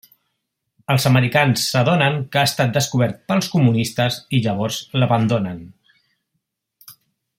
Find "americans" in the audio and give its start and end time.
1.09-1.65